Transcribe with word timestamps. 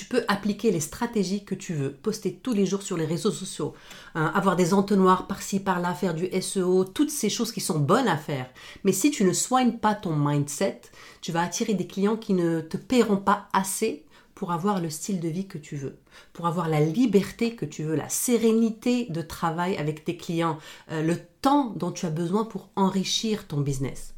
tu 0.00 0.06
peux 0.06 0.24
appliquer 0.28 0.70
les 0.70 0.80
stratégies 0.80 1.44
que 1.44 1.54
tu 1.54 1.74
veux, 1.74 1.92
poster 1.92 2.32
tous 2.32 2.54
les 2.54 2.64
jours 2.64 2.80
sur 2.80 2.96
les 2.96 3.04
réseaux 3.04 3.30
sociaux, 3.30 3.74
hein, 4.14 4.32
avoir 4.34 4.56
des 4.56 4.72
entonnoirs 4.72 5.26
par-ci 5.26 5.60
par-là, 5.60 5.92
faire 5.92 6.14
du 6.14 6.26
SEO, 6.40 6.84
toutes 6.84 7.10
ces 7.10 7.28
choses 7.28 7.52
qui 7.52 7.60
sont 7.60 7.78
bonnes 7.78 8.08
à 8.08 8.16
faire. 8.16 8.48
Mais 8.82 8.92
si 8.92 9.10
tu 9.10 9.24
ne 9.24 9.34
soignes 9.34 9.76
pas 9.76 9.94
ton 9.94 10.16
mindset, 10.16 10.80
tu 11.20 11.32
vas 11.32 11.42
attirer 11.42 11.74
des 11.74 11.86
clients 11.86 12.16
qui 12.16 12.32
ne 12.32 12.62
te 12.62 12.78
paieront 12.78 13.18
pas 13.18 13.48
assez 13.52 14.06
pour 14.34 14.52
avoir 14.52 14.80
le 14.80 14.88
style 14.88 15.20
de 15.20 15.28
vie 15.28 15.46
que 15.46 15.58
tu 15.58 15.76
veux, 15.76 15.98
pour 16.32 16.46
avoir 16.46 16.70
la 16.70 16.80
liberté 16.80 17.54
que 17.54 17.66
tu 17.66 17.82
veux, 17.82 17.94
la 17.94 18.08
sérénité 18.08 19.04
de 19.10 19.20
travail 19.20 19.76
avec 19.76 20.06
tes 20.06 20.16
clients, 20.16 20.56
euh, 20.90 21.02
le 21.02 21.18
temps 21.42 21.74
dont 21.76 21.92
tu 21.92 22.06
as 22.06 22.10
besoin 22.10 22.46
pour 22.46 22.70
enrichir 22.74 23.46
ton 23.46 23.60
business. 23.60 24.14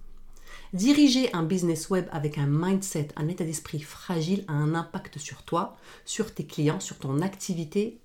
Diriger 0.73 1.29
un 1.35 1.43
business 1.43 1.91
web 1.91 2.07
avec 2.13 2.39
un 2.39 2.47
mindset, 2.47 3.09
un 3.17 3.29
état 3.29 3.45
d'esprit 3.45 3.81
fragile 3.81 4.43
a 4.49 4.55
un 4.55 4.75
impact 4.75 5.19
sur 5.19 5.43
toi, 5.43 5.77
sur 6.07 6.33
tes 6.33 6.47
clients, 6.47 6.81
sur 6.81 6.97
ton 6.97 7.21
activité, 7.21 7.99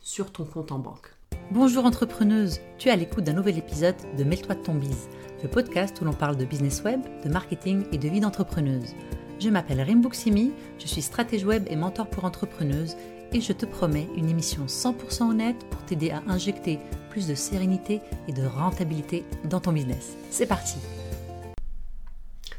sur 0.00 0.32
ton 0.32 0.46
compte 0.46 0.72
en 0.72 0.78
banque. 0.78 1.12
Bonjour 1.50 1.84
entrepreneuse, 1.84 2.60
tu 2.78 2.88
es 2.88 2.92
à 2.92 2.96
l'écoute 2.96 3.24
d'un 3.24 3.34
nouvel 3.34 3.58
épisode 3.58 3.96
de 4.16 4.24
Mêle-toi 4.24 4.54
de 4.54 4.62
ton 4.62 4.74
bise, 4.74 5.10
le 5.42 5.50
podcast 5.50 6.00
où 6.00 6.06
l'on 6.06 6.14
parle 6.14 6.38
de 6.38 6.46
business 6.46 6.82
web, 6.82 7.02
de 7.22 7.28
marketing 7.28 7.84
et 7.92 7.98
de 7.98 8.08
vie 8.08 8.20
d'entrepreneuse. 8.20 8.94
Je 9.38 9.50
m'appelle 9.50 9.82
Rimbuksimi, 9.82 10.52
je 10.78 10.86
suis 10.86 11.02
stratège 11.02 11.44
web 11.44 11.66
et 11.68 11.76
mentor 11.76 12.08
pour 12.08 12.24
entrepreneuses 12.24 12.96
et 13.34 13.42
je 13.42 13.52
te 13.52 13.66
promets 13.66 14.08
une 14.16 14.30
émission 14.30 14.64
100% 14.64 15.28
honnête 15.28 15.62
pour 15.68 15.82
t'aider 15.82 16.10
à 16.10 16.22
injecter 16.26 16.78
plus 17.10 17.26
de 17.26 17.34
sérénité 17.34 18.00
et 18.28 18.32
de 18.32 18.46
rentabilité 18.46 19.24
dans 19.44 19.60
ton 19.60 19.72
business. 19.72 20.16
C'est 20.30 20.46
parti 20.46 20.78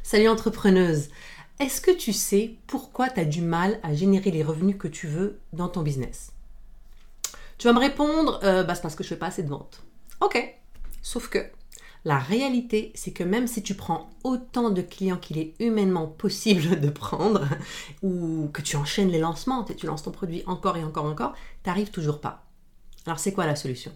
Salut 0.07 0.27
entrepreneuse 0.27 1.09
Est-ce 1.59 1.81
que 1.81 1.89
tu 1.89 2.13
sais 2.13 2.57
pourquoi 2.67 3.09
tu 3.09 3.19
as 3.19 3.25
du 3.25 3.41
mal 3.41 3.79
à 3.81 3.95
générer 3.95 4.29
les 4.29 4.43
revenus 4.43 4.75
que 4.77 4.87
tu 4.87 5.07
veux 5.07 5.39
dans 5.51 5.67
ton 5.67 5.81
business? 5.81 6.31
Tu 7.57 7.65
vas 7.65 7.73
me 7.73 7.79
répondre, 7.79 8.39
euh, 8.43 8.61
bah, 8.61 8.75
c'est 8.75 8.83
parce 8.83 8.93
que 8.93 9.03
je 9.03 9.09
fais 9.09 9.15
pas 9.15 9.25
assez 9.25 9.41
de 9.41 9.49
ventes. 9.49 9.81
Ok, 10.21 10.59
sauf 11.01 11.27
que 11.27 11.39
la 12.03 12.19
réalité, 12.19 12.91
c'est 12.93 13.13
que 13.13 13.23
même 13.23 13.47
si 13.47 13.63
tu 13.63 13.73
prends 13.73 14.11
autant 14.23 14.69
de 14.69 14.83
clients 14.83 15.17
qu'il 15.17 15.39
est 15.39 15.55
humainement 15.59 16.05
possible 16.05 16.79
de 16.79 16.89
prendre, 16.91 17.47
ou 18.03 18.51
que 18.53 18.61
tu 18.61 18.75
enchaînes 18.75 19.09
les 19.09 19.17
lancements, 19.17 19.63
tu 19.63 19.87
lances 19.87 20.03
ton 20.03 20.11
produit 20.11 20.43
encore 20.45 20.77
et 20.77 20.83
encore 20.83 21.07
et 21.07 21.11
encore, 21.11 21.33
tu 21.63 21.69
n'arrives 21.69 21.89
toujours 21.89 22.21
pas. 22.21 22.45
Alors 23.07 23.17
c'est 23.17 23.33
quoi 23.33 23.47
la 23.47 23.55
solution? 23.55 23.91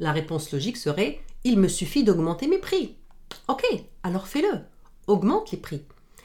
La 0.00 0.12
réponse 0.12 0.52
logique 0.52 0.78
serait, 0.78 1.20
il 1.44 1.58
me 1.58 1.68
suffit 1.68 2.02
d'augmenter 2.02 2.48
mes 2.48 2.56
prix. 2.56 2.96
Ok, 3.46 3.62
alors 4.02 4.26
fais-le. 4.26 4.62
Augmente 5.06 5.50
les 5.52 5.58
prix. 5.58 5.82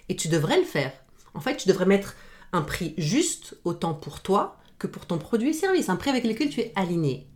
Et 0.10 0.16
tu 0.16 0.28
devrais 0.28 0.60
le 0.60 0.66
faire. 0.66 0.92
En 1.34 1.40
fait, 1.40 1.58
tu 1.58 1.68
devrais 1.68 1.86
mettre 1.86 2.16
un 2.54 2.62
prix 2.62 2.94
juste 2.98 3.58
autant 3.64 3.94
pour 3.94 4.22
toi 4.22 4.58
que 4.80 4.88
pour 4.88 5.06
ton 5.06 5.18
produit 5.18 5.50
et 5.50 5.54
service, 5.54 5.90
un 5.90 5.96
prix 5.96 6.10
avec 6.10 6.24
lequel 6.24 6.50
tu 6.50 6.62
es 6.62 6.74
aligné. 6.76 7.28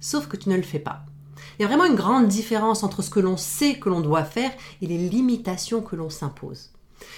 Sauf 0.00 0.28
que 0.28 0.36
tu 0.36 0.48
ne 0.48 0.56
le 0.56 0.62
fais 0.62 0.78
pas. 0.78 1.04
Il 1.58 1.62
y 1.62 1.64
a 1.64 1.68
vraiment 1.68 1.84
une 1.84 1.96
grande 1.96 2.28
différence 2.28 2.82
entre 2.82 3.02
ce 3.02 3.10
que 3.10 3.20
l'on 3.20 3.36
sait 3.36 3.78
que 3.78 3.88
l'on 3.88 4.00
doit 4.00 4.24
faire 4.24 4.52
et 4.80 4.86
les 4.86 4.98
limitations 4.98 5.82
que 5.82 5.96
l'on 5.96 6.10
s'impose. 6.10 6.70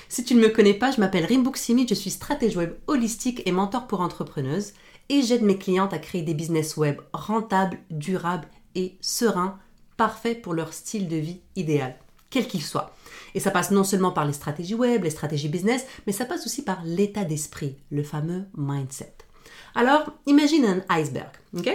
Si 0.08 0.24
tu 0.24 0.34
ne 0.34 0.40
me 0.40 0.48
connais 0.48 0.74
pas, 0.74 0.90
je 0.90 1.00
m'appelle 1.00 1.24
Rimbook 1.24 1.56
Simi, 1.56 1.86
je 1.88 1.94
suis 1.94 2.10
stratège 2.10 2.56
web 2.56 2.74
holistique 2.86 3.42
et 3.46 3.52
mentor 3.52 3.86
pour 3.86 4.00
entrepreneuses 4.00 4.72
et 5.08 5.22
j'aide 5.22 5.42
mes 5.42 5.58
clientes 5.58 5.92
à 5.92 5.98
créer 5.98 6.22
des 6.22 6.34
business 6.34 6.76
web 6.76 7.00
rentables, 7.12 7.78
durables 7.90 8.48
et 8.74 8.96
sereins, 9.00 9.58
parfaits 9.96 10.40
pour 10.40 10.54
leur 10.54 10.72
style 10.72 11.08
de 11.08 11.16
vie 11.16 11.40
idéal, 11.56 11.98
quel 12.32 12.48
qu'il 12.48 12.62
soit. 12.62 12.96
Et 13.34 13.40
ça 13.40 13.52
passe 13.52 13.70
non 13.70 13.84
seulement 13.84 14.10
par 14.10 14.24
les 14.24 14.32
stratégies 14.32 14.74
web, 14.74 15.04
les 15.04 15.10
stratégies 15.10 15.48
business, 15.48 15.86
mais 16.06 16.12
ça 16.12 16.24
passe 16.24 16.46
aussi 16.46 16.62
par 16.62 16.82
l'état 16.84 17.24
d'esprit, 17.24 17.76
le 17.90 18.02
fameux 18.02 18.46
mindset. 18.56 19.14
Alors, 19.74 20.10
imagine 20.26 20.64
un 20.64 20.96
iceberg, 20.96 21.30
ok? 21.56 21.70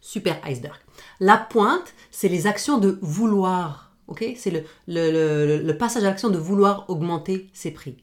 Super 0.00 0.40
iceberg. 0.44 0.78
La 1.20 1.36
pointe, 1.36 1.94
c'est 2.10 2.28
les 2.28 2.46
actions 2.46 2.78
de 2.78 2.98
vouloir. 3.00 3.92
ok? 4.08 4.24
C'est 4.36 4.64
le, 4.86 5.72
passage 5.72 6.04
à 6.04 6.06
l'action 6.06 6.30
de 6.30 6.38
vouloir 6.38 6.88
augmenter 6.88 7.50
ses 7.52 7.70
prix. 7.70 7.96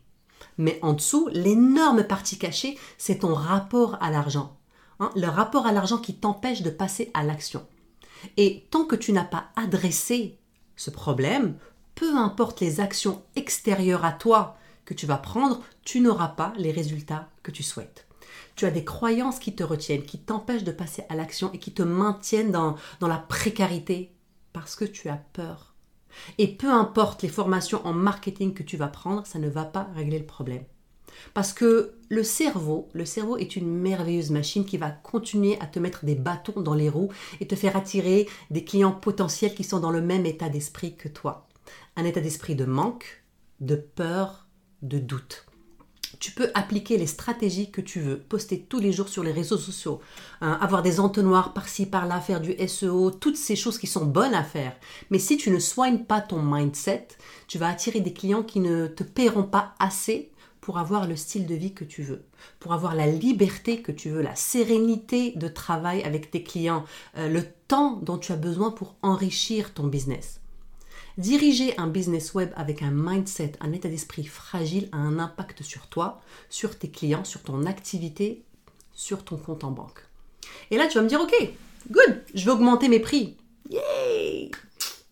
Mais 0.57 0.79
en 0.81 0.93
dessous, 0.93 1.29
l'énorme 1.31 2.03
partie 2.03 2.37
cachée, 2.37 2.77
c'est 2.97 3.19
ton 3.19 3.33
rapport 3.33 3.97
à 4.01 4.11
l'argent. 4.11 4.57
Hein, 4.99 5.11
le 5.15 5.27
rapport 5.27 5.65
à 5.65 5.71
l'argent 5.71 5.97
qui 5.97 6.15
t'empêche 6.15 6.61
de 6.61 6.69
passer 6.69 7.09
à 7.13 7.23
l'action. 7.23 7.65
Et 8.37 8.67
tant 8.69 8.85
que 8.85 8.95
tu 8.95 9.11
n'as 9.11 9.23
pas 9.23 9.45
adressé 9.55 10.37
ce 10.75 10.89
problème, 10.89 11.57
peu 11.95 12.15
importe 12.15 12.59
les 12.61 12.79
actions 12.79 13.21
extérieures 13.35 14.05
à 14.05 14.11
toi 14.11 14.57
que 14.85 14.93
tu 14.93 15.05
vas 15.05 15.17
prendre, 15.17 15.61
tu 15.83 16.01
n'auras 16.01 16.29
pas 16.29 16.53
les 16.57 16.71
résultats 16.71 17.29
que 17.41 17.51
tu 17.51 17.63
souhaites 17.63 18.07
tu 18.55 18.65
as 18.65 18.71
des 18.71 18.83
croyances 18.83 19.39
qui 19.39 19.55
te 19.55 19.63
retiennent, 19.63 20.03
qui 20.03 20.19
t'empêchent 20.19 20.63
de 20.63 20.71
passer 20.71 21.03
à 21.09 21.15
l'action 21.15 21.51
et 21.53 21.59
qui 21.59 21.71
te 21.71 21.83
maintiennent 21.83 22.51
dans, 22.51 22.75
dans 22.99 23.07
la 23.07 23.17
précarité 23.17 24.11
parce 24.53 24.75
que 24.75 24.85
tu 24.85 25.09
as 25.09 25.21
peur. 25.33 25.73
Et 26.37 26.47
peu 26.47 26.69
importe 26.69 27.23
les 27.23 27.29
formations 27.29 27.85
en 27.85 27.93
marketing 27.93 28.53
que 28.53 28.63
tu 28.63 28.77
vas 28.77 28.87
prendre, 28.87 29.25
ça 29.25 29.39
ne 29.39 29.49
va 29.49 29.65
pas 29.65 29.87
régler 29.95 30.19
le 30.19 30.25
problème. 30.25 30.63
Parce 31.33 31.53
que 31.53 31.93
le 32.09 32.23
cerveau, 32.23 32.89
le 32.93 33.05
cerveau 33.05 33.37
est 33.37 33.55
une 33.55 33.69
merveilleuse 33.69 34.31
machine 34.31 34.65
qui 34.65 34.77
va 34.77 34.91
continuer 34.91 35.59
à 35.59 35.67
te 35.67 35.79
mettre 35.79 36.05
des 36.05 36.15
bâtons 36.15 36.61
dans 36.61 36.73
les 36.73 36.89
roues 36.89 37.11
et 37.39 37.47
te 37.47 37.55
faire 37.55 37.75
attirer 37.75 38.27
des 38.51 38.63
clients 38.63 38.91
potentiels 38.91 39.55
qui 39.55 39.63
sont 39.63 39.79
dans 39.79 39.91
le 39.91 40.01
même 40.01 40.25
état 40.25 40.49
d'esprit 40.49 40.95
que 40.95 41.07
toi. 41.07 41.47
Un 41.95 42.05
état 42.05 42.21
d'esprit 42.21 42.55
de 42.55 42.65
manque, 42.65 43.23
de 43.59 43.75
peur, 43.75 44.47
de 44.81 44.99
doute 44.99 45.45
tu 46.23 46.31
peux 46.31 46.51
appliquer 46.53 46.97
les 46.97 47.05
stratégies 47.05 47.69
que 47.69 47.81
tu 47.81 47.99
veux, 47.99 48.17
poster 48.17 48.61
tous 48.61 48.79
les 48.79 48.93
jours 48.93 49.09
sur 49.09 49.23
les 49.23 49.33
réseaux 49.33 49.57
sociaux, 49.57 49.99
hein, 50.39 50.57
avoir 50.61 50.81
des 50.81 51.01
entonnoirs 51.01 51.53
par-ci 51.53 51.85
par-là, 51.85 52.21
faire 52.21 52.39
du 52.39 52.55
SEO, 52.65 53.11
toutes 53.11 53.35
ces 53.35 53.57
choses 53.57 53.77
qui 53.77 53.87
sont 53.87 54.05
bonnes 54.05 54.33
à 54.33 54.43
faire. 54.45 54.73
Mais 55.09 55.19
si 55.19 55.35
tu 55.35 55.51
ne 55.51 55.59
soignes 55.59 56.05
pas 56.05 56.21
ton 56.21 56.41
mindset, 56.41 57.09
tu 57.47 57.57
vas 57.57 57.67
attirer 57.67 57.99
des 57.99 58.13
clients 58.13 58.43
qui 58.43 58.61
ne 58.61 58.87
te 58.87 59.03
paieront 59.03 59.43
pas 59.43 59.73
assez 59.79 60.31
pour 60.61 60.77
avoir 60.77 61.07
le 61.07 61.17
style 61.17 61.45
de 61.45 61.55
vie 61.55 61.73
que 61.73 61.83
tu 61.83 62.03
veux, 62.03 62.23
pour 62.61 62.71
avoir 62.71 62.95
la 62.95 63.07
liberté 63.07 63.81
que 63.81 63.91
tu 63.91 64.09
veux, 64.09 64.21
la 64.21 64.35
sérénité 64.35 65.33
de 65.35 65.49
travail 65.49 66.03
avec 66.03 66.31
tes 66.31 66.41
clients, 66.43 66.85
euh, 67.17 67.27
le 67.27 67.43
temps 67.67 67.99
dont 68.01 68.17
tu 68.17 68.31
as 68.31 68.37
besoin 68.37 68.71
pour 68.71 68.95
enrichir 69.01 69.73
ton 69.73 69.87
business. 69.87 70.39
Diriger 71.17 71.77
un 71.77 71.87
business 71.87 72.33
web 72.33 72.49
avec 72.55 72.81
un 72.81 72.89
mindset, 72.91 73.53
un 73.61 73.71
état 73.71 73.87
d'esprit 73.87 74.25
fragile 74.25 74.89
a 74.91 74.97
un 74.97 75.19
impact 75.19 75.61
sur 75.61 75.85
toi, 75.85 76.21
sur 76.49 76.77
tes 76.77 76.89
clients, 76.89 77.23
sur 77.23 77.43
ton 77.43 77.67
activité, 77.67 78.43
sur 78.93 79.23
ton 79.23 79.37
compte 79.37 79.63
en 79.63 79.69
banque. 79.69 80.07
Et 80.71 80.77
là, 80.77 80.87
tu 80.87 80.97
vas 80.97 81.03
me 81.03 81.09
dire, 81.09 81.21
ok, 81.21 81.33
good, 81.91 82.23
je 82.33 82.45
vais 82.45 82.51
augmenter 82.51 82.89
mes 82.89 82.99
prix. 82.99 83.37
Yay 83.69 84.49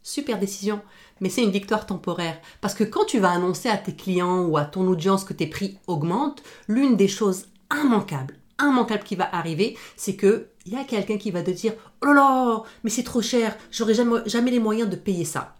Super 0.02 0.40
décision. 0.40 0.82
Mais 1.20 1.30
c'est 1.30 1.44
une 1.44 1.52
victoire 1.52 1.86
temporaire. 1.86 2.42
Parce 2.62 2.74
que 2.74 2.84
quand 2.84 3.06
tu 3.06 3.20
vas 3.20 3.30
annoncer 3.30 3.70
à 3.70 3.78
tes 3.78 3.96
clients 3.96 4.46
ou 4.46 4.58
à 4.58 4.66
ton 4.66 4.88
audience 4.88 5.24
que 5.24 5.34
tes 5.34 5.46
prix 5.46 5.78
augmentent, 5.86 6.42
l'une 6.68 6.98
des 6.98 7.08
choses 7.08 7.46
immanquables, 7.72 8.38
immanquables 8.60 9.04
qui 9.04 9.16
va 9.16 9.34
arriver, 9.36 9.78
c'est 9.96 10.16
que 10.16 10.48
il 10.66 10.74
y 10.74 10.78
a 10.78 10.84
quelqu'un 10.84 11.18
qui 11.18 11.30
va 11.30 11.44
te 11.44 11.52
dire 11.52 11.74
Oh 12.02 12.08
là 12.08 12.14
là, 12.14 12.64
mais 12.84 12.90
c'est 12.90 13.04
trop 13.04 13.22
cher, 13.22 13.56
j'aurai 13.70 13.94
jamais, 13.94 14.18
jamais 14.26 14.52
les 14.52 14.60
moyens 14.60 14.90
de 14.90 14.96
payer 14.96 15.26
ça. 15.26 15.56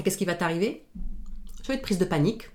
Qu'est-ce 0.00 0.16
qui 0.16 0.24
va 0.24 0.34
t'arriver? 0.34 0.86
Tu 1.62 1.68
vas 1.68 1.74
être 1.74 1.82
prise 1.82 1.98
de 1.98 2.04
panique. 2.04 2.50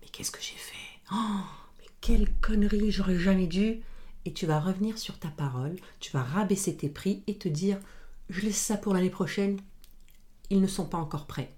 Mais 0.00 0.08
qu'est-ce 0.08 0.30
que 0.30 0.40
j'ai 0.40 0.56
fait? 0.56 0.74
Oh, 1.12 1.40
mais 1.78 1.86
quelle 2.00 2.28
connerie, 2.40 2.90
j'aurais 2.90 3.18
jamais 3.18 3.46
dû. 3.46 3.82
Et 4.24 4.32
tu 4.32 4.46
vas 4.46 4.60
revenir 4.60 4.98
sur 4.98 5.18
ta 5.18 5.28
parole, 5.28 5.76
tu 6.00 6.10
vas 6.12 6.22
rabaisser 6.22 6.76
tes 6.76 6.88
prix 6.88 7.22
et 7.26 7.38
te 7.38 7.48
dire 7.48 7.78
je 8.28 8.42
laisse 8.42 8.58
ça 8.58 8.76
pour 8.76 8.92
l'année 8.92 9.10
prochaine. 9.10 9.58
Ils 10.50 10.60
ne 10.60 10.66
sont 10.66 10.86
pas 10.86 10.98
encore 10.98 11.26
prêts. 11.26 11.54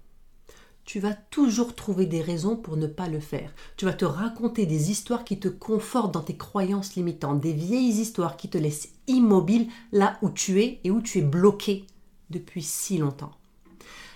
Tu 0.83 0.99
vas 0.99 1.13
toujours 1.13 1.75
trouver 1.75 2.05
des 2.05 2.21
raisons 2.21 2.55
pour 2.55 2.77
ne 2.77 2.87
pas 2.87 3.07
le 3.07 3.19
faire. 3.19 3.53
Tu 3.77 3.85
vas 3.85 3.93
te 3.93 4.05
raconter 4.05 4.65
des 4.65 4.91
histoires 4.91 5.23
qui 5.23 5.39
te 5.39 5.47
confortent 5.47 6.13
dans 6.13 6.21
tes 6.21 6.37
croyances 6.37 6.95
limitantes, 6.95 7.39
des 7.39 7.53
vieilles 7.53 7.99
histoires 7.99 8.37
qui 8.37 8.49
te 8.49 8.57
laissent 8.57 8.89
immobile 9.07 9.69
là 9.91 10.17
où 10.21 10.29
tu 10.29 10.61
es 10.61 10.79
et 10.83 10.91
où 10.91 11.01
tu 11.01 11.19
es 11.19 11.23
bloqué 11.23 11.85
depuis 12.29 12.63
si 12.63 12.97
longtemps. 12.97 13.31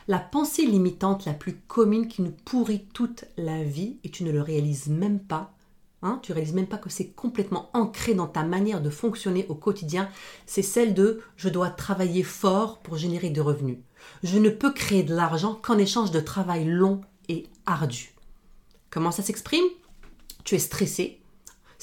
La 0.07 0.19
pensée 0.19 0.67
limitante 0.67 1.25
la 1.25 1.33
plus 1.33 1.55
commune 1.67 2.07
qui 2.07 2.21
nous 2.21 2.33
pourrit 2.45 2.85
toute 2.93 3.25
la 3.37 3.63
vie 3.63 3.97
et 4.03 4.11
tu 4.11 4.23
ne 4.23 4.31
le 4.31 4.41
réalises 4.41 4.87
même 4.87 5.19
pas. 5.19 5.51
Hein, 6.03 6.19
tu 6.21 6.31
réalises 6.31 6.53
même 6.53 6.67
pas 6.67 6.77
que 6.77 6.91
c'est 6.91 7.07
complètement 7.07 7.71
ancré 7.73 8.13
dans 8.13 8.27
ta 8.27 8.43
manière 8.43 8.81
de 8.81 8.91
fonctionner 8.91 9.47
au 9.49 9.55
quotidien. 9.55 10.07
C'est 10.45 10.61
celle 10.61 10.93
de 10.93 11.21
je 11.37 11.49
dois 11.49 11.71
travailler 11.71 12.21
fort 12.21 12.77
pour 12.79 12.97
générer 12.97 13.31
de 13.31 13.41
revenus. 13.41 13.79
Je 14.21 14.37
ne 14.37 14.49
peux 14.51 14.71
créer 14.71 15.01
de 15.01 15.15
l'argent 15.15 15.57
qu'en 15.59 15.79
échange 15.79 16.11
de 16.11 16.19
travail 16.19 16.65
long 16.65 17.01
et 17.27 17.47
ardu. 17.65 18.13
Comment 18.91 19.11
ça 19.11 19.23
s'exprime? 19.23 19.65
Tu 20.43 20.53
es 20.53 20.59
stressé, 20.59 21.19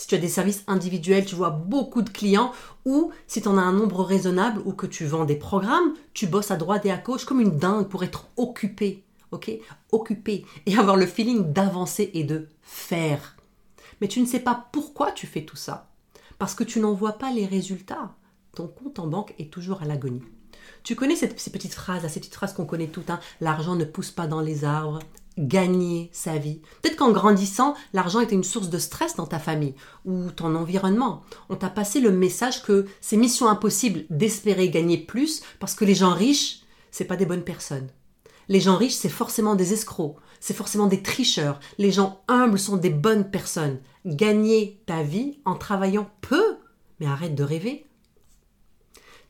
si 0.03 0.09
tu 0.09 0.17
as 0.17 0.19
des 0.19 0.27
services 0.27 0.65
individuels, 0.67 1.25
tu 1.25 1.37
vois 1.37 1.51
beaucoup 1.51 2.03
de 2.03 2.11
clients, 2.11 2.51
ou 2.85 3.13
si 3.29 3.41
tu 3.41 3.47
en 3.47 3.57
as 3.57 3.63
un 3.63 3.73
nombre 3.73 4.03
raisonnable 4.03 4.61
ou 4.65 4.73
que 4.73 4.87
tu 4.89 5.05
vends 5.05 5.25
des 5.25 5.37
programmes, 5.37 5.95
tu 6.13 6.27
bosses 6.27 6.51
à 6.51 6.57
droite 6.57 6.85
et 6.85 6.91
à 6.91 6.97
gauche 6.97 7.25
comme 7.25 7.41
une 7.41 7.57
dingue 7.57 7.87
pour 7.87 8.03
être 8.03 8.27
occupé, 8.37 9.05
ok? 9.31 9.53
Occupé 9.93 10.45
et 10.67 10.77
avoir 10.77 10.97
le 10.97 11.07
feeling 11.07 11.53
d'avancer 11.53 12.11
et 12.15 12.25
de 12.25 12.49
faire. 12.63 13.37
Mais 14.01 14.09
tu 14.09 14.21
ne 14.21 14.27
sais 14.27 14.41
pas 14.41 14.67
pourquoi 14.73 15.13
tu 15.13 15.29
fais 15.29 15.45
tout 15.45 15.55
ça. 15.55 15.89
Parce 16.37 16.57
que 16.57 16.65
tu 16.65 16.81
n'en 16.81 16.95
vois 16.95 17.13
pas 17.13 17.31
les 17.31 17.47
résultats. 17.47 18.17
Ton 18.57 18.67
compte 18.67 18.99
en 18.99 19.07
banque 19.07 19.37
est 19.39 19.53
toujours 19.53 19.83
à 19.83 19.85
l'agonie. 19.85 20.25
Tu 20.83 20.97
connais 20.97 21.15
ces 21.15 21.29
petites 21.29 21.75
phrases, 21.75 22.05
ces 22.09 22.19
petites 22.19 22.35
phrases 22.35 22.55
qu'on 22.55 22.67
connaît 22.67 22.89
toutes. 22.89 23.11
Hein? 23.11 23.21
L'argent 23.41 23.77
ne 23.77 23.85
pousse 23.85 24.11
pas 24.11 24.27
dans 24.27 24.41
les 24.41 24.65
arbres. 24.65 24.99
Gagner 25.39 26.11
sa 26.13 26.37
vie. 26.37 26.61
Peut-être 26.83 26.97
qu'en 26.97 27.11
grandissant, 27.11 27.75
l'argent 27.95 28.21
était 28.21 28.35
une 28.35 28.45
source 28.45 28.69
de 28.69 28.79
stress 28.79 29.17
dans 29.17 29.27
ta 29.27 29.39
famille 29.39 29.75
ou 30.05 30.31
ton 30.31 30.55
environnement. 30.55 31.23
On 31.49 31.57
t'a 31.57 31.71
passé 31.71 32.01
le 32.01 32.11
message 32.11 32.63
que 32.63 32.87
c'est 33.01 33.17
mission 33.17 33.49
impossible 33.49 34.05
d'espérer 34.11 34.69
gagner 34.69 34.99
plus 34.99 35.43
parce 35.59 35.75
que 35.75 35.85
les 35.85 35.95
gens 35.95 36.13
riches, 36.13 36.61
c'est 36.91 37.07
pas 37.07 37.17
des 37.17 37.27
bonnes 37.27 37.45
personnes. 37.45 37.89
Les 38.49 38.61
gens 38.61 38.77
riches, 38.77 38.95
c'est 38.95 39.09
forcément 39.09 39.55
des 39.55 39.73
escrocs, 39.73 40.17
c'est 40.41 40.55
forcément 40.55 40.87
des 40.87 41.03
tricheurs. 41.03 41.61
Les 41.79 41.93
gens 41.93 42.23
humbles 42.29 42.59
sont 42.59 42.77
des 42.77 42.91
bonnes 42.91 43.31
personnes. 43.31 43.79
Gagner 44.05 44.83
ta 44.87 45.03
vie 45.03 45.39
en 45.45 45.55
travaillant 45.55 46.11
peu, 46.21 46.59
mais 47.01 47.07
arrête 47.07 47.35
de 47.35 47.45
rêver. 47.45 47.87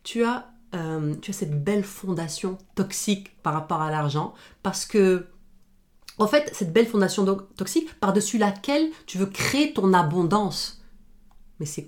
Tu 0.02 0.24
as 0.24 0.52
euh, 0.74 1.14
tu 1.20 1.30
as 1.30 1.34
cette 1.34 1.62
belle 1.62 1.84
fondation 1.84 2.56
toxique 2.74 3.36
par 3.42 3.52
rapport 3.52 3.82
à 3.82 3.90
l'argent 3.90 4.32
parce 4.62 4.86
que, 4.86 5.26
en 6.18 6.26
fait, 6.26 6.50
cette 6.54 6.72
belle 6.72 6.86
fondation 6.86 7.24
toxique 7.56 7.98
par-dessus 7.98 8.38
laquelle 8.38 8.90
tu 9.06 9.18
veux 9.18 9.26
créer 9.26 9.72
ton 9.72 9.92
abondance. 9.92 10.82
Mais 11.58 11.66
c'est, 11.66 11.86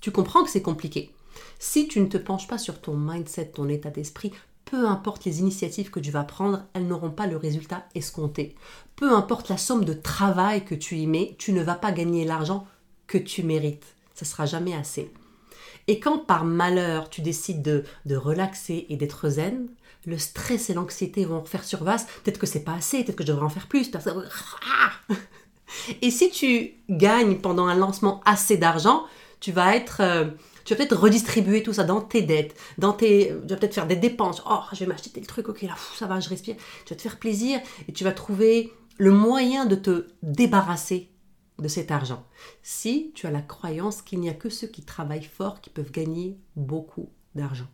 tu 0.00 0.10
comprends 0.10 0.44
que 0.44 0.50
c'est 0.50 0.62
compliqué. 0.62 1.12
Si 1.58 1.88
tu 1.88 2.00
ne 2.00 2.06
te 2.06 2.16
penches 2.16 2.48
pas 2.48 2.58
sur 2.58 2.80
ton 2.80 2.96
mindset, 2.96 3.50
ton 3.50 3.68
état 3.68 3.90
d'esprit, 3.90 4.32
peu 4.64 4.86
importe 4.86 5.24
les 5.24 5.40
initiatives 5.40 5.90
que 5.90 6.00
tu 6.00 6.10
vas 6.10 6.24
prendre, 6.24 6.64
elles 6.74 6.86
n'auront 6.86 7.10
pas 7.10 7.26
le 7.26 7.36
résultat 7.36 7.86
escompté. 7.94 8.56
Peu 8.96 9.14
importe 9.14 9.48
la 9.48 9.58
somme 9.58 9.84
de 9.84 9.92
travail 9.92 10.64
que 10.64 10.74
tu 10.74 10.96
y 10.96 11.06
mets, 11.06 11.36
tu 11.38 11.52
ne 11.52 11.62
vas 11.62 11.76
pas 11.76 11.92
gagner 11.92 12.24
l'argent 12.24 12.66
que 13.06 13.18
tu 13.18 13.42
mérites. 13.42 13.94
Ça 14.14 14.24
sera 14.24 14.46
jamais 14.46 14.74
assez. 14.74 15.12
Et 15.88 16.00
quand 16.00 16.18
par 16.18 16.44
malheur 16.44 17.10
tu 17.10 17.20
décides 17.20 17.62
de, 17.62 17.84
de 18.06 18.16
relaxer 18.16 18.86
et 18.88 18.96
d'être 18.96 19.28
zen, 19.28 19.68
le 20.06 20.18
stress 20.18 20.70
et 20.70 20.74
l'anxiété 20.74 21.24
vont 21.24 21.44
faire 21.44 21.64
surface. 21.64 22.06
Peut-être 22.24 22.38
que 22.38 22.46
c'est 22.46 22.64
pas 22.64 22.74
assez, 22.74 23.04
peut-être 23.04 23.16
que 23.16 23.24
je 23.24 23.28
devrais 23.28 23.44
en 23.44 23.50
faire 23.50 23.66
plus. 23.66 23.90
Et 26.00 26.10
si 26.10 26.30
tu 26.30 26.74
gagnes 26.88 27.38
pendant 27.38 27.66
un 27.66 27.74
lancement 27.74 28.22
assez 28.24 28.56
d'argent, 28.56 29.04
tu 29.40 29.52
vas 29.52 29.76
être, 29.76 30.00
euh, 30.00 30.26
tu 30.64 30.72
vas 30.72 30.78
peut-être 30.78 30.96
redistribuer 30.96 31.62
tout 31.62 31.72
ça 31.72 31.84
dans 31.84 32.00
tes 32.00 32.22
dettes, 32.22 32.56
dans 32.78 32.92
tes, 32.92 33.34
tu 33.46 33.48
vas 33.48 33.56
peut-être 33.56 33.74
faire 33.74 33.86
des 33.86 33.96
dépenses. 33.96 34.42
Oh, 34.48 34.60
je 34.72 34.78
vais 34.80 34.86
m'acheter 34.86 35.10
tel 35.10 35.26
truc, 35.26 35.48
ok 35.48 35.62
là, 35.62 35.74
ça 35.96 36.06
va, 36.06 36.20
je 36.20 36.28
respire. 36.28 36.56
Tu 36.84 36.94
vas 36.94 36.96
te 36.96 37.02
faire 37.02 37.18
plaisir 37.18 37.60
et 37.88 37.92
tu 37.92 38.04
vas 38.04 38.12
trouver 38.12 38.72
le 38.98 39.10
moyen 39.10 39.66
de 39.66 39.74
te 39.74 40.06
débarrasser 40.22 41.10
de 41.58 41.68
cet 41.68 41.90
argent. 41.90 42.24
Si 42.62 43.12
tu 43.14 43.26
as 43.26 43.30
la 43.30 43.42
croyance 43.42 44.02
qu'il 44.02 44.20
n'y 44.20 44.28
a 44.28 44.34
que 44.34 44.50
ceux 44.50 44.66
qui 44.66 44.82
travaillent 44.82 45.22
fort 45.24 45.60
qui 45.60 45.70
peuvent 45.70 45.90
gagner 45.90 46.38
beaucoup 46.54 47.08
d'argent. 47.34 47.68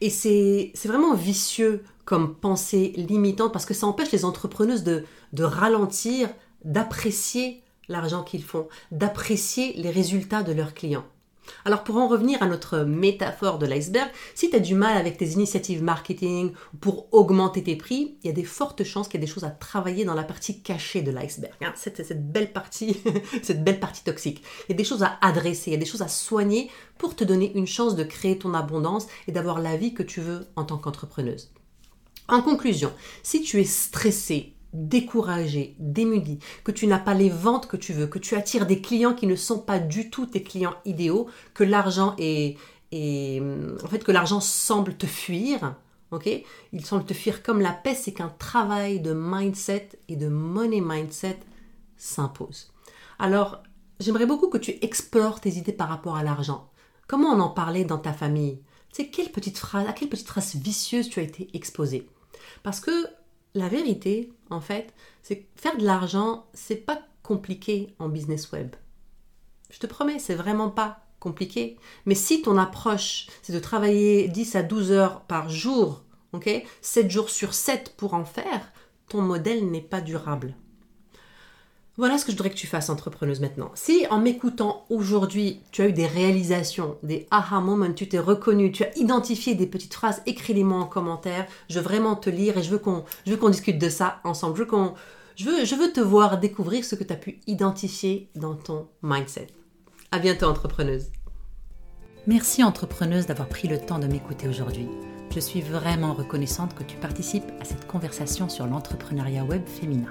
Et 0.00 0.10
c'est 0.10 0.72
vraiment 0.84 1.14
vicieux 1.14 1.84
comme 2.04 2.36
pensée 2.36 2.92
limitante 2.96 3.52
parce 3.52 3.66
que 3.66 3.74
ça 3.74 3.86
empêche 3.86 4.12
les 4.12 4.24
entrepreneuses 4.24 4.84
de, 4.84 5.04
de 5.32 5.44
ralentir, 5.44 6.28
d'apprécier 6.64 7.62
l'argent 7.88 8.22
qu'ils 8.22 8.42
font, 8.42 8.68
d'apprécier 8.90 9.74
les 9.74 9.90
résultats 9.90 10.42
de 10.42 10.52
leurs 10.52 10.74
clients. 10.74 11.04
Alors 11.64 11.84
pour 11.84 11.96
en 11.96 12.08
revenir 12.08 12.42
à 12.42 12.46
notre 12.46 12.78
métaphore 12.80 13.58
de 13.58 13.66
l'iceberg, 13.66 14.08
si 14.34 14.50
tu 14.50 14.56
as 14.56 14.60
du 14.60 14.74
mal 14.74 14.96
avec 14.96 15.16
tes 15.16 15.30
initiatives 15.30 15.82
marketing 15.82 16.52
pour 16.80 17.08
augmenter 17.12 17.62
tes 17.62 17.76
prix, 17.76 18.18
il 18.22 18.26
y 18.26 18.30
a 18.30 18.32
des 18.32 18.44
fortes 18.44 18.84
chances 18.84 19.08
qu'il 19.08 19.20
y 19.20 19.22
ait 19.22 19.26
des 19.26 19.32
choses 19.32 19.44
à 19.44 19.50
travailler 19.50 20.04
dans 20.04 20.14
la 20.14 20.24
partie 20.24 20.62
cachée 20.62 21.02
de 21.02 21.10
l'iceberg, 21.10 21.54
hein. 21.62 21.72
cette, 21.76 22.04
cette, 22.04 22.30
belle 22.30 22.52
partie, 22.52 22.96
cette 23.42 23.64
belle 23.64 23.80
partie 23.80 24.04
toxique. 24.04 24.42
Il 24.68 24.72
y 24.72 24.74
a 24.74 24.76
des 24.76 24.84
choses 24.84 25.02
à 25.02 25.18
adresser, 25.20 25.70
il 25.70 25.74
y 25.74 25.76
a 25.76 25.80
des 25.80 25.86
choses 25.86 26.02
à 26.02 26.08
soigner 26.08 26.70
pour 26.98 27.14
te 27.14 27.24
donner 27.24 27.52
une 27.56 27.66
chance 27.66 27.96
de 27.96 28.04
créer 28.04 28.38
ton 28.38 28.54
abondance 28.54 29.06
et 29.28 29.32
d'avoir 29.32 29.60
la 29.60 29.76
vie 29.76 29.94
que 29.94 30.02
tu 30.02 30.20
veux 30.20 30.46
en 30.56 30.64
tant 30.64 30.78
qu'entrepreneuse. 30.78 31.50
En 32.28 32.42
conclusion, 32.42 32.92
si 33.22 33.42
tu 33.42 33.60
es 33.60 33.64
stressé, 33.64 34.55
découragé, 34.72 35.74
démuni, 35.78 36.38
que 36.64 36.72
tu 36.72 36.86
n'as 36.86 36.98
pas 36.98 37.14
les 37.14 37.30
ventes 37.30 37.66
que 37.66 37.76
tu 37.76 37.92
veux, 37.92 38.06
que 38.06 38.18
tu 38.18 38.34
attires 38.34 38.66
des 38.66 38.80
clients 38.80 39.14
qui 39.14 39.26
ne 39.26 39.36
sont 39.36 39.58
pas 39.58 39.78
du 39.78 40.10
tout 40.10 40.26
tes 40.26 40.42
clients 40.42 40.74
idéaux, 40.84 41.28
que 41.54 41.64
l'argent 41.64 42.14
est, 42.18 42.56
en 42.92 43.88
fait 43.88 44.04
que 44.04 44.12
l'argent 44.12 44.40
semble 44.40 44.96
te 44.96 45.06
fuir, 45.06 45.76
ok? 46.10 46.28
Il 46.72 46.84
semble 46.84 47.04
te 47.04 47.14
fuir 47.14 47.42
comme 47.42 47.60
la 47.60 47.72
peste, 47.72 48.04
c'est 48.04 48.12
qu'un 48.12 48.32
travail 48.38 49.00
de 49.00 49.12
mindset 49.12 49.90
et 50.08 50.16
de 50.16 50.28
money 50.28 50.80
mindset 50.80 51.38
s'impose. 51.96 52.72
Alors, 53.18 53.62
j'aimerais 54.00 54.26
beaucoup 54.26 54.48
que 54.48 54.58
tu 54.58 54.76
explores 54.82 55.40
tes 55.40 55.56
idées 55.56 55.72
par 55.72 55.88
rapport 55.88 56.16
à 56.16 56.22
l'argent. 56.22 56.70
Comment 57.06 57.30
on 57.30 57.40
en 57.40 57.50
parlait 57.50 57.84
dans 57.84 57.98
ta 57.98 58.12
famille? 58.12 58.60
Tu 58.92 59.02
sais, 59.02 59.08
quelle 59.08 59.30
petite 59.30 59.58
phrase, 59.58 59.86
à 59.86 59.92
quelle 59.92 60.08
petite 60.08 60.28
phrase 60.28 60.56
vicieuse 60.56 61.08
tu 61.08 61.20
as 61.20 61.24
été 61.24 61.48
exposé 61.54 62.08
Parce 62.62 62.80
que 62.80 63.06
la 63.54 63.68
vérité, 63.68 64.32
en 64.50 64.60
fait, 64.60 64.94
c'est 65.22 65.46
faire 65.56 65.76
de 65.76 65.84
l'argent, 65.84 66.46
c'est 66.54 66.76
pas 66.76 67.00
compliqué 67.22 67.94
en 67.98 68.08
business 68.08 68.52
web. 68.52 68.74
Je 69.70 69.78
te 69.78 69.86
promets, 69.86 70.18
c'est 70.18 70.34
vraiment 70.34 70.70
pas 70.70 71.00
compliqué. 71.18 71.76
Mais 72.04 72.14
si 72.14 72.42
ton 72.42 72.56
approche, 72.56 73.26
c'est 73.42 73.52
de 73.52 73.58
travailler 73.58 74.28
10 74.28 74.56
à 74.56 74.62
12 74.62 74.92
heures 74.92 75.22
par 75.22 75.48
jour, 75.48 76.04
ok, 76.32 76.48
7 76.82 77.10
jours 77.10 77.30
sur 77.30 77.54
7 77.54 77.94
pour 77.96 78.14
en 78.14 78.24
faire, 78.24 78.72
ton 79.08 79.22
modèle 79.22 79.68
n'est 79.70 79.80
pas 79.80 80.00
durable. 80.00 80.54
Voilà 81.98 82.18
ce 82.18 82.26
que 82.26 82.30
je 82.30 82.36
voudrais 82.36 82.50
que 82.50 82.56
tu 82.56 82.66
fasses, 82.66 82.90
entrepreneuse, 82.90 83.40
maintenant. 83.40 83.70
Si 83.74 84.06
en 84.10 84.18
m'écoutant 84.18 84.84
aujourd'hui, 84.90 85.60
tu 85.72 85.80
as 85.80 85.88
eu 85.88 85.92
des 85.92 86.06
réalisations, 86.06 86.98
des 87.02 87.26
aha 87.30 87.60
moments, 87.60 87.90
tu 87.90 88.06
t'es 88.06 88.18
reconnu, 88.18 88.70
tu 88.70 88.84
as 88.84 88.94
identifié 88.98 89.54
des 89.54 89.66
petites 89.66 89.94
phrases, 89.94 90.20
écris-les-moi 90.26 90.78
en 90.78 90.84
commentaire. 90.84 91.46
Je 91.70 91.78
veux 91.78 91.84
vraiment 91.84 92.14
te 92.14 92.28
lire 92.28 92.58
et 92.58 92.62
je 92.62 92.68
veux 92.68 92.78
qu'on, 92.78 93.04
discute 93.48 93.78
de 93.78 93.88
ça 93.88 94.20
ensemble. 94.24 94.56
Je 94.56 94.62
veux, 94.62 94.68
qu'on, 94.68 94.92
je, 95.36 95.46
veux, 95.46 95.64
je 95.64 95.74
veux 95.74 95.90
te 95.90 96.00
voir 96.00 96.38
découvrir 96.38 96.84
ce 96.84 96.96
que 96.96 97.04
tu 97.04 97.14
as 97.14 97.16
pu 97.16 97.40
identifier 97.46 98.28
dans 98.34 98.56
ton 98.56 98.88
mindset. 99.02 99.46
À 100.12 100.18
bientôt, 100.18 100.46
entrepreneuse. 100.46 101.06
Merci, 102.26 102.62
entrepreneuse, 102.62 103.24
d'avoir 103.24 103.48
pris 103.48 103.68
le 103.68 103.78
temps 103.78 103.98
de 103.98 104.06
m'écouter 104.06 104.48
aujourd'hui. 104.48 104.86
Je 105.34 105.40
suis 105.40 105.62
vraiment 105.62 106.12
reconnaissante 106.12 106.74
que 106.74 106.82
tu 106.82 106.98
participes 106.98 107.50
à 107.58 107.64
cette 107.64 107.86
conversation 107.86 108.50
sur 108.50 108.66
l'entrepreneuriat 108.66 109.44
web 109.44 109.66
féminin. 109.66 110.10